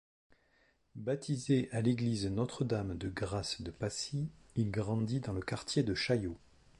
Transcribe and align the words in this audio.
Baptisé 0.95 1.69
à 1.71 1.79
l'église 1.81 2.25
Notre-Dame-de-Grâce-de-Passy, 2.25 4.31
il 4.55 4.71
grandit 4.71 5.19
dans 5.19 5.33
le 5.33 5.41
quartier 5.43 5.83
de 5.83 5.93
Chaillot. 5.93 6.39